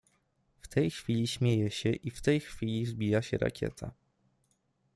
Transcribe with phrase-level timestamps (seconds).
[0.61, 3.91] W tej chwili śmieje się i w tej chwili wzbija się rakieta.